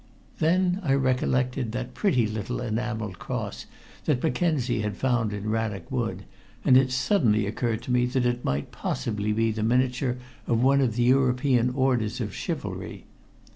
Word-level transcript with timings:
Then 0.39 0.79
I 0.81 0.95
recollected 0.95 1.73
that 1.73 1.93
pretty 1.93 2.25
little 2.25 2.59
enameled 2.59 3.19
cross 3.19 3.67
that 4.05 4.23
Mackenzie 4.23 4.81
had 4.81 4.97
found 4.97 5.31
in 5.31 5.47
Rannoch 5.51 5.91
Wood, 5.91 6.23
and 6.65 6.75
it 6.75 6.91
suddenly 6.91 7.45
occurred 7.45 7.83
to 7.83 7.91
me 7.91 8.07
that 8.07 8.25
it 8.25 8.43
might 8.43 8.71
possibly 8.71 9.31
be 9.31 9.51
the 9.51 9.61
miniature 9.61 10.17
of 10.47 10.59
one 10.63 10.81
of 10.81 10.95
the 10.95 11.03
European 11.03 11.69
orders 11.69 12.19
of 12.19 12.33
chivalry. 12.33 13.05